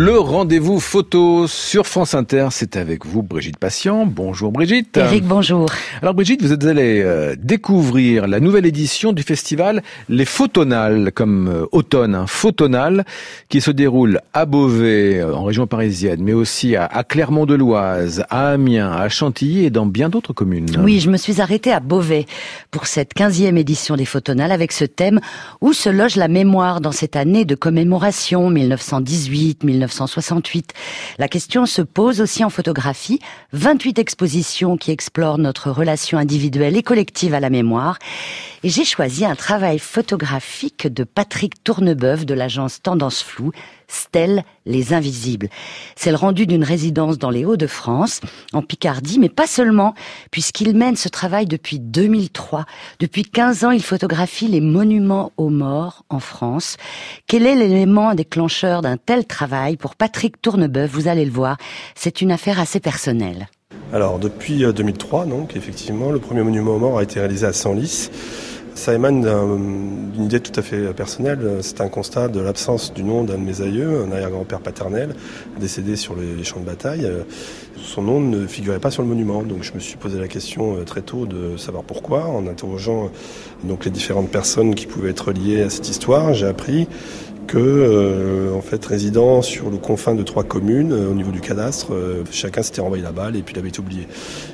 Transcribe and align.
Le 0.00 0.16
rendez-vous 0.16 0.78
photo 0.78 1.48
sur 1.48 1.84
France 1.88 2.14
Inter, 2.14 2.50
c'est 2.52 2.76
avec 2.76 3.04
vous 3.04 3.24
Brigitte 3.24 3.56
Patient. 3.56 4.06
Bonjour 4.06 4.52
Brigitte. 4.52 4.96
Eric, 4.96 5.24
bonjour. 5.24 5.68
Alors 6.02 6.14
Brigitte, 6.14 6.40
vous 6.40 6.52
êtes 6.52 6.64
allée 6.64 7.02
euh, 7.04 7.34
découvrir 7.36 8.28
la 8.28 8.38
nouvelle 8.38 8.64
édition 8.64 9.12
du 9.12 9.24
festival 9.24 9.82
Les 10.08 10.24
Photonales, 10.24 11.10
comme 11.10 11.48
euh, 11.48 11.66
automne, 11.72 12.14
hein, 12.14 12.26
Photonales, 12.28 13.04
qui 13.48 13.60
se 13.60 13.72
déroule 13.72 14.20
à 14.34 14.46
Beauvais, 14.46 15.18
euh, 15.18 15.34
en 15.34 15.42
région 15.42 15.66
parisienne, 15.66 16.20
mais 16.22 16.32
aussi 16.32 16.76
à, 16.76 16.84
à 16.84 17.02
Clermont-de-Loise, 17.02 18.24
à 18.30 18.50
Amiens, 18.50 18.92
à 18.92 19.08
Chantilly 19.08 19.64
et 19.64 19.70
dans 19.70 19.86
bien 19.86 20.08
d'autres 20.10 20.32
communes. 20.32 20.68
Oui, 20.78 21.00
je 21.00 21.10
me 21.10 21.16
suis 21.16 21.40
arrêtée 21.40 21.72
à 21.72 21.80
Beauvais 21.80 22.26
pour 22.70 22.86
cette 22.86 23.16
15e 23.16 23.56
édition 23.56 23.96
des 23.96 24.04
Photonales 24.04 24.52
avec 24.52 24.70
ce 24.70 24.84
thème 24.84 25.18
où 25.60 25.72
se 25.72 25.88
loge 25.88 26.14
la 26.14 26.28
mémoire 26.28 26.80
dans 26.80 26.92
cette 26.92 27.16
année 27.16 27.44
de 27.44 27.56
commémoration 27.56 28.48
1918-1968. 29.88 30.70
La 31.18 31.28
question 31.28 31.66
se 31.66 31.82
pose 31.82 32.20
aussi 32.20 32.44
en 32.44 32.50
photographie. 32.50 33.20
28 33.52 33.98
expositions 33.98 34.76
qui 34.76 34.90
explorent 34.90 35.38
notre 35.38 35.70
relation 35.70 36.18
individuelle 36.18 36.76
et 36.76 36.82
collective 36.82 37.34
à 37.34 37.40
la 37.40 37.50
mémoire. 37.50 37.98
J'ai 38.64 38.84
choisi 38.84 39.24
un 39.24 39.36
travail 39.36 39.78
photographique 39.78 40.86
de 40.86 41.04
Patrick 41.04 41.62
Tournebeuf 41.62 42.26
de 42.26 42.34
l'agence 42.34 42.82
Tendance 42.82 43.22
Floue, 43.22 43.52
Stella 43.88 44.42
les 44.66 44.92
Invisibles. 44.92 45.48
C'est 45.96 46.10
le 46.10 46.16
rendu 46.16 46.46
d'une 46.46 46.62
résidence 46.62 47.18
dans 47.18 47.30
les 47.30 47.44
Hauts-de-France, 47.44 48.20
en 48.52 48.62
Picardie, 48.62 49.18
mais 49.18 49.28
pas 49.28 49.46
seulement, 49.46 49.94
puisqu'il 50.30 50.76
mène 50.76 50.96
ce 50.96 51.08
travail 51.08 51.46
depuis 51.46 51.80
2003. 51.80 52.66
Depuis 53.00 53.24
15 53.24 53.64
ans, 53.64 53.70
il 53.70 53.82
photographie 53.82 54.48
les 54.48 54.60
monuments 54.60 55.32
aux 55.36 55.48
morts 55.48 56.04
en 56.10 56.20
France. 56.20 56.76
Quel 57.26 57.46
est 57.46 57.56
l'élément 57.56 58.14
déclencheur 58.14 58.82
d'un 58.82 58.96
tel 58.96 59.24
travail? 59.24 59.76
Pour 59.76 59.96
Patrick 59.96 60.40
Tournebeuf 60.40 60.90
Vous 60.90 61.08
allez 61.08 61.24
le 61.24 61.32
voir, 61.32 61.56
c'est 61.94 62.20
une 62.20 62.30
affaire 62.30 62.60
assez 62.60 62.80
personnelle. 62.80 63.48
Alors 63.92 64.18
depuis 64.18 64.64
2003, 64.70 65.24
donc 65.24 65.56
effectivement, 65.56 66.10
le 66.10 66.18
premier 66.18 66.42
monument 66.42 66.76
aux 66.76 66.78
morts 66.78 66.98
a 66.98 67.02
été 67.02 67.20
réalisé 67.20 67.46
à 67.46 67.54
Senlis. 67.54 68.10
Ça 68.78 68.94
émane 68.94 69.22
d'une 70.12 70.26
idée 70.26 70.38
tout 70.38 70.52
à 70.54 70.62
fait 70.62 70.94
personnelle. 70.94 71.58
C'est 71.62 71.80
un 71.80 71.88
constat 71.88 72.28
de 72.28 72.38
l'absence 72.38 72.94
du 72.94 73.02
nom 73.02 73.24
d'un 73.24 73.34
de 73.34 73.40
mes 73.40 73.60
aïeux, 73.60 74.04
un 74.06 74.12
arrière-grand-père 74.12 74.60
paternel, 74.60 75.16
décédé 75.58 75.96
sur 75.96 76.14
les 76.14 76.44
champs 76.44 76.60
de 76.60 76.64
bataille. 76.64 77.10
Son 77.82 78.02
nom 78.02 78.20
ne 78.20 78.46
figurait 78.46 78.78
pas 78.78 78.92
sur 78.92 79.02
le 79.02 79.08
monument, 79.08 79.42
donc 79.42 79.62
je 79.62 79.72
me 79.72 79.80
suis 79.80 79.96
posé 79.96 80.20
la 80.20 80.28
question 80.28 80.76
euh, 80.76 80.84
très 80.84 81.00
tôt 81.00 81.26
de 81.26 81.56
savoir 81.56 81.82
pourquoi. 81.82 82.26
En 82.26 82.46
interrogeant 82.46 83.10
donc 83.64 83.84
les 83.84 83.90
différentes 83.90 84.30
personnes 84.30 84.74
qui 84.74 84.86
pouvaient 84.86 85.10
être 85.10 85.32
liées 85.32 85.62
à 85.62 85.70
cette 85.70 85.88
histoire, 85.88 86.32
j'ai 86.34 86.46
appris 86.46 86.86
que, 87.48 87.58
euh, 87.58 88.54
en 88.54 88.60
fait, 88.60 88.84
résidant 88.84 89.42
sur 89.42 89.70
le 89.70 89.78
confin 89.78 90.14
de 90.14 90.22
trois 90.22 90.44
communes, 90.44 90.92
euh, 90.92 91.10
au 91.10 91.14
niveau 91.14 91.32
du 91.32 91.40
cadastre, 91.40 91.92
euh, 91.92 92.22
chacun 92.30 92.62
s'était 92.62 92.82
renvoyé 92.82 93.02
la 93.02 93.10
balle 93.10 93.34
et 93.36 93.42
puis 93.42 93.54
il 93.56 93.58
avait 93.58 93.70
été 93.70 93.80
oublié. 93.80 94.06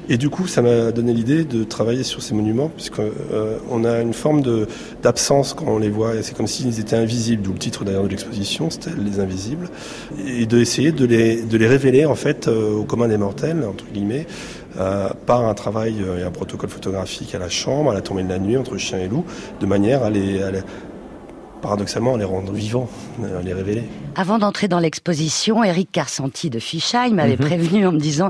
Et 0.08 0.16
du 0.16 0.30
coup, 0.30 0.46
ça 0.46 0.62
m'a 0.62 0.92
donné 0.92 1.12
l'idée 1.12 1.44
de 1.44 1.64
travailler 1.64 2.04
sur 2.04 2.22
ces 2.22 2.34
monuments, 2.34 2.68
puisqu'on 2.68 3.10
on 3.70 3.84
a 3.84 4.00
une 4.00 4.14
forme 4.14 4.42
de 4.42 4.66
d'absence 5.02 5.54
quand 5.54 5.66
on 5.66 5.78
les 5.78 5.90
voit. 5.90 6.12
C'est 6.22 6.36
comme 6.36 6.46
s'ils 6.46 6.78
étaient 6.80 6.96
invisibles, 6.96 7.42
d'où 7.42 7.52
le 7.52 7.58
titre 7.58 7.84
d'ailleurs 7.84 8.04
de 8.04 8.08
l'exposition, 8.08 8.70
c'était 8.70 8.90
Les 8.96 9.18
Invisibles, 9.18 9.68
et 10.26 10.46
d'essayer 10.46 10.92
de 10.92 11.04
les, 11.04 11.42
de 11.42 11.56
les 11.58 11.66
révéler, 11.66 12.06
en 12.06 12.14
fait, 12.14 12.48
au 12.48 12.84
commun 12.84 13.08
des 13.08 13.16
mortels, 13.16 13.64
entre 13.68 13.84
guillemets, 13.92 14.26
euh, 14.78 15.08
par 15.26 15.44
un 15.44 15.54
travail 15.54 15.96
et 16.18 16.22
un 16.22 16.30
protocole 16.30 16.68
photographique 16.70 17.34
à 17.34 17.38
la 17.38 17.48
chambre, 17.48 17.90
à 17.90 17.94
la 17.94 18.02
tombée 18.02 18.22
de 18.22 18.28
la 18.28 18.38
nuit, 18.38 18.56
entre 18.56 18.76
chien 18.76 18.98
et 18.98 19.08
loup, 19.08 19.24
de 19.60 19.66
manière 19.66 20.02
à 20.02 20.10
les, 20.10 20.42
à 20.42 20.50
les 20.50 20.60
paradoxalement, 21.64 22.18
les 22.18 22.26
rendre 22.26 22.52
vivants, 22.52 22.90
les 23.42 23.54
révéler. 23.54 23.84
Avant 24.16 24.38
d'entrer 24.38 24.68
dans 24.68 24.80
l'exposition, 24.80 25.64
Eric 25.64 25.90
Carsanti 25.90 26.50
de 26.50 26.58
Fichaille 26.58 27.14
m'avait 27.14 27.38
mhm. 27.38 27.46
prévenu 27.46 27.86
en 27.86 27.92
me 27.92 27.98
disant 27.98 28.28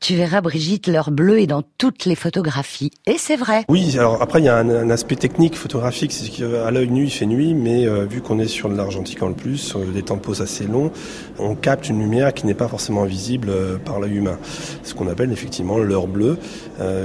Tu 0.00 0.16
verras, 0.16 0.40
Brigitte, 0.40 0.88
l'heure 0.88 1.12
bleue 1.12 1.40
est 1.40 1.46
dans 1.46 1.62
toutes 1.78 2.06
les 2.06 2.16
photographies. 2.16 2.90
Et 3.06 3.18
c'est 3.18 3.36
vrai. 3.36 3.64
Oui, 3.68 3.96
alors 3.96 4.20
après, 4.20 4.40
il 4.40 4.46
y 4.46 4.48
a 4.48 4.56
un, 4.56 4.90
aspect 4.90 5.14
technique 5.14 5.54
photographique, 5.54 6.12
c'est 6.12 6.28
qu'à 6.28 6.72
l'œil 6.72 6.88
nu, 6.88 7.04
il 7.04 7.10
fait 7.10 7.26
nuit, 7.26 7.54
mais 7.54 7.86
euh, 7.86 8.04
vu 8.04 8.20
qu'on 8.20 8.40
est 8.40 8.48
sur 8.48 8.68
de 8.68 8.76
l'argentique 8.76 9.22
en 9.22 9.28
le 9.28 9.34
plus, 9.34 9.76
euh, 9.76 9.84
des 9.92 10.02
temps 10.02 10.16
de 10.16 10.20
pause 10.20 10.42
assez 10.42 10.64
longs, 10.64 10.90
on 11.38 11.54
capte 11.54 11.88
une 11.88 12.00
lumière 12.00 12.34
qui 12.34 12.46
n'est 12.46 12.52
pas 12.52 12.68
forcément 12.68 13.04
visible 13.04 13.48
euh, 13.50 13.78
par 13.78 14.00
l'œil 14.00 14.16
humain. 14.16 14.38
Ce 14.82 14.92
qu'on 14.92 15.06
appelle 15.06 15.30
effectivement 15.30 15.78
l'heure 15.78 16.08
bleue, 16.08 16.36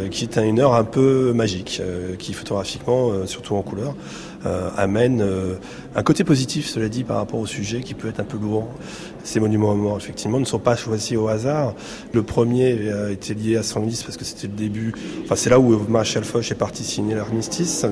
qui 0.09 0.23
est 0.23 0.38
une 0.38 0.59
heure 0.59 0.73
un 0.73 0.84
peu 0.84 1.34
magique, 1.34 1.81
qui 2.18 2.34
photographiquement, 2.34 3.28
surtout 3.28 3.56
en 3.56 3.62
couleur, 3.62 3.94
amène 4.78 5.25
un 5.96 6.03
côté 6.03 6.24
positif, 6.24 6.68
cela 6.68 6.90
dit, 6.90 7.03
par 7.03 7.18
rapport 7.18 7.40
au 7.40 7.46
sujet 7.46 7.81
qui 7.81 7.94
peut 7.94 8.08
être 8.08 8.20
un 8.20 8.24
peu 8.25 8.38
lourd. 8.38 8.68
Ces 9.24 9.40
monuments 9.42 9.72
aux 9.72 9.75
morts, 9.75 9.98
effectivement, 9.98 10.40
ne 10.40 10.46
sont 10.46 10.59
pas 10.59 10.75
choisis 10.75 11.18
au 11.18 11.28
hasard. 11.28 11.74
Le 12.14 12.24
premier 12.24 12.92
a 12.92 13.12
été 13.12 13.34
lié 13.34 13.58
à 13.58 13.64
Senlis 13.64 14.02
parce 14.06 14.16
que 14.16 14.24
c'était 14.24 14.47
le 14.47 14.53
début, 14.53 14.94
enfin 15.26 15.36
c'est 15.36 15.50
là 15.50 15.59
où 15.59 15.78
Marshall 15.90 16.24
Foch 16.24 16.50
est 16.50 16.56
parti 16.56 16.84
signer 16.84 17.16
l'armistice. 17.16 17.86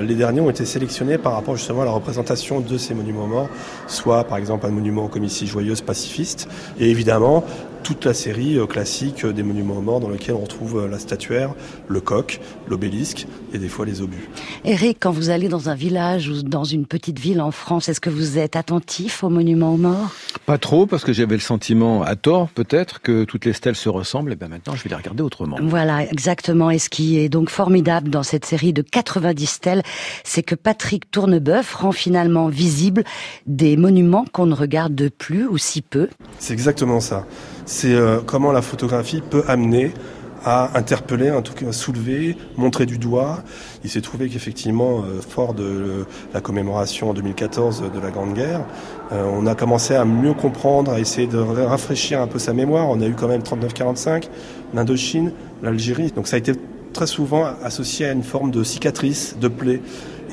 Les 0.00 0.14
derniers 0.14 0.40
ont 0.40 0.50
été 0.50 0.64
sélectionnés 0.64 1.18
par 1.18 1.34
rapport 1.34 1.56
justement 1.56 1.82
à 1.82 1.84
la 1.84 1.92
représentation 1.92 2.60
de 2.60 2.78
ces 2.78 2.94
monuments 2.94 3.24
aux 3.24 3.28
morts, 3.28 3.48
soit 3.86 4.24
par 4.24 4.38
exemple 4.38 4.66
un 4.66 4.70
monument 4.70 5.06
comme 5.06 5.24
ici 5.24 5.46
joyeuse 5.46 5.82
pacifiste, 5.82 6.48
et 6.80 6.90
évidemment 6.90 7.44
toute 7.82 8.04
la 8.04 8.14
série 8.14 8.58
euh, 8.58 8.66
classique 8.66 9.26
des 9.26 9.42
monuments 9.42 9.76
aux 9.76 9.82
morts 9.82 10.00
dans 10.00 10.08
lequel 10.08 10.34
on 10.34 10.40
retrouve 10.40 10.78
euh, 10.78 10.88
la 10.88 10.98
statuaire, 10.98 11.54
le 11.88 12.00
coq, 12.00 12.40
l'obélisque 12.68 13.26
et 13.52 13.58
des 13.58 13.68
fois 13.68 13.84
les 13.84 14.00
obus. 14.00 14.28
Eric, 14.64 14.98
quand 15.00 15.10
vous 15.10 15.30
allez 15.30 15.48
dans 15.48 15.68
un 15.68 15.74
village 15.74 16.28
ou 16.28 16.42
dans 16.42 16.64
une 16.64 16.86
petite 16.86 17.18
ville 17.18 17.40
en 17.40 17.50
France, 17.50 17.88
est-ce 17.88 18.00
que 18.00 18.10
vous 18.10 18.38
êtes 18.38 18.56
attentif 18.56 19.24
aux 19.24 19.28
monuments 19.28 19.74
aux 19.74 19.78
morts? 19.78 20.12
Pas 20.46 20.58
trop, 20.58 20.86
parce 20.86 21.04
que 21.04 21.12
j'avais 21.12 21.34
le 21.34 21.40
sentiment, 21.40 22.02
à 22.02 22.16
tort 22.16 22.48
peut-être, 22.48 23.00
que 23.00 23.24
toutes 23.24 23.44
les 23.44 23.52
stèles 23.52 23.76
se 23.76 23.88
ressemblent. 23.88 24.32
Et 24.32 24.36
bien 24.36 24.48
maintenant, 24.48 24.74
je 24.74 24.82
vais 24.82 24.90
les 24.90 24.96
regarder 24.96 25.22
autrement. 25.22 25.56
Voilà, 25.60 26.04
exactement. 26.10 26.70
Et 26.70 26.78
ce 26.78 26.88
qui 26.88 27.18
est 27.18 27.28
donc 27.28 27.50
formidable 27.50 28.10
dans 28.10 28.22
cette 28.22 28.44
série 28.44 28.72
de 28.72 28.82
90 28.82 29.46
stèles, 29.46 29.82
c'est 30.24 30.42
que 30.42 30.54
Patrick 30.54 31.10
Tournebeuf 31.10 31.74
rend 31.74 31.92
finalement 31.92 32.48
visible 32.48 33.04
des 33.46 33.76
monuments 33.76 34.24
qu'on 34.32 34.46
ne 34.46 34.54
regarde 34.54 35.10
plus 35.10 35.46
ou 35.46 35.58
si 35.58 35.82
peu. 35.82 36.08
C'est 36.38 36.52
exactement 36.52 37.00
ça. 37.00 37.26
C'est 37.64 37.94
euh, 37.94 38.20
comment 38.24 38.52
la 38.52 38.62
photographie 38.62 39.20
peut 39.20 39.44
amener 39.46 39.92
à 40.44 40.76
interpeller, 40.76 41.30
en 41.30 41.42
tout 41.42 41.52
cas 41.52 41.70
soulever, 41.70 42.36
montrer 42.56 42.84
du 42.84 42.98
doigt. 42.98 43.44
Il 43.84 43.90
s'est 43.90 44.00
trouvé 44.00 44.28
qu'effectivement, 44.28 44.98
euh, 44.98 45.20
fort 45.20 45.54
de 45.54 46.04
la 46.34 46.40
commémoration 46.40 47.10
en 47.10 47.14
2014 47.14 47.84
de 47.94 48.00
la 48.00 48.10
Grande 48.10 48.34
Guerre, 48.34 48.62
euh, 49.12 49.24
on 49.32 49.46
a 49.46 49.54
commencé 49.54 49.94
à 49.94 50.04
mieux 50.04 50.34
comprendre, 50.34 50.90
à 50.90 50.98
essayer 50.98 51.28
de 51.28 51.38
rafraîchir 51.38 52.20
un 52.20 52.26
peu 52.26 52.40
sa 52.40 52.52
mémoire. 52.52 52.88
On 52.88 53.00
a 53.00 53.06
eu 53.06 53.14
quand 53.14 53.28
même 53.28 53.42
39-45, 53.42 54.28
l'Indochine, 54.74 55.32
l'Algérie. 55.62 56.10
Donc 56.10 56.26
ça 56.26 56.36
a 56.36 56.38
été 56.40 56.54
très 56.92 57.06
souvent 57.06 57.46
associé 57.62 58.06
à 58.06 58.12
une 58.12 58.24
forme 58.24 58.50
de 58.50 58.64
cicatrice, 58.64 59.36
de 59.40 59.46
plaie. 59.48 59.80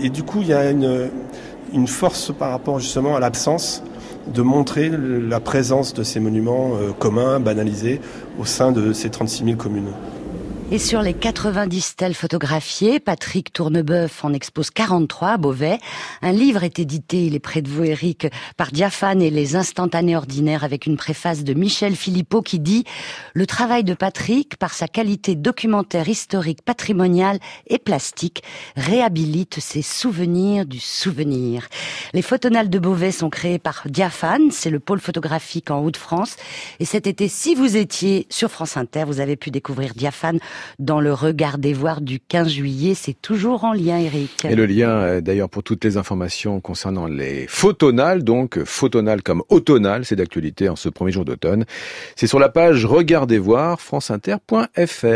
Et 0.02 0.10
du 0.10 0.24
coup, 0.24 0.40
il 0.42 0.48
y 0.48 0.54
a 0.54 0.72
une 0.72 1.88
force 1.88 2.34
par 2.34 2.50
rapport 2.50 2.80
justement 2.80 3.16
à 3.16 3.20
l'absence 3.20 3.84
de 4.34 4.42
montrer 4.42 4.90
la 4.90 5.40
présence 5.40 5.94
de 5.94 6.04
ces 6.04 6.20
monuments 6.20 6.72
euh, 6.76 6.92
communs, 6.98 7.40
banalisés, 7.40 8.00
au 8.40 8.46
sein 8.46 8.72
de 8.72 8.94
ces 8.94 9.10
36 9.10 9.46
000 9.46 9.58
communes. 9.58 9.92
Et 10.72 10.78
sur 10.78 11.02
les 11.02 11.16
90 11.16 11.82
stèles 11.82 12.14
photographiées, 12.14 13.00
Patrick 13.00 13.52
Tournebeuf 13.52 14.24
en 14.24 14.34
expose 14.34 14.70
43 14.70 15.30
à 15.30 15.38
Beauvais. 15.38 15.80
Un 16.22 16.32
livre 16.32 16.64
est 16.64 16.78
édité, 16.78 17.26
il 17.26 17.34
est 17.34 17.40
près 17.40 17.64
de 17.64 17.70
vous 17.70 17.86
Eric, 17.86 18.28
par 18.56 18.72
Diaphane 18.72 19.24
et 19.24 19.32
les 19.32 19.56
instantanés 19.56 20.16
ordinaires 20.16 20.64
avec 20.64 20.86
une 20.86 20.96
préface 20.96 21.44
de 21.44 21.56
Michel 21.56 21.96
Philippot 21.96 22.44
qui 22.44 22.60
dit 22.60 22.84
Le 23.34 23.48
travail 23.48 23.84
de 23.84 23.96
Patrick, 23.96 24.58
par 24.58 24.76
sa 24.76 24.88
qualité 24.88 25.34
documentaire 25.34 26.08
historique, 26.08 26.62
patrimoniale 26.62 27.40
et 27.66 27.80
plastique, 27.80 28.44
réhabilite 28.76 29.60
ses 29.60 29.82
souvenirs 29.82 30.68
du 30.68 30.80
souvenir. 30.80 31.68
Les 32.14 32.22
photonales 32.22 32.70
de 32.70 32.78
Beauvais 32.78 33.12
sont 33.12 33.32
créées 33.32 33.58
par 33.58 33.82
Diaphane, 33.88 34.52
c'est 34.52 34.70
le 34.70 34.80
pôle 34.80 35.00
photographique 35.00 35.72
en 35.72 35.80
Haute-France. 35.80 36.36
Et 36.80 36.86
cet 36.86 37.08
été, 37.08 37.28
si 37.28 37.56
vous 37.56 37.76
étiez 37.76 38.28
sur 38.30 38.52
France 38.52 38.78
Inter, 38.78 39.06
vous 39.08 39.20
avez 39.20 39.36
pu 39.36 39.50
découvrir 39.50 39.96
Diaphane 39.96 40.38
dans 40.80 41.00
le 41.00 41.14
regard 41.14 41.58
des 41.58 41.74
voix 41.74 41.98
du 42.00 42.20
15 42.20 42.50
juillet. 42.50 42.94
C'est 42.96 43.20
toujours 43.22 43.64
en 43.64 43.74
lien, 43.74 43.98
Eric. 43.98 44.46
Et 44.46 44.56
le 44.56 44.66
lien, 44.66 44.90
euh, 44.90 45.22
d'ailleurs, 45.22 45.50
pour 45.50 45.64
toutes 45.64 45.84
les 45.84 45.98
informations 45.98 46.60
concernant 46.60 47.08
les 47.08 47.46
photonales, 47.48 48.24
donc 48.24 48.64
photonales 48.64 49.24
comme 49.24 49.44
automnales, 49.50 50.06
c'est 50.06 50.16
d'actualité 50.16 50.70
en 50.70 50.76
ce 50.76 50.90
premier 50.90 51.12
jour 51.12 51.26
d'automne. 51.26 51.66
C'est 52.16 52.28
sur 52.28 52.40
la 52.40 52.50
page 52.50 52.86
Regardez 52.86 53.38
voir, 53.38 53.82
franceinter.fr. 53.82 55.10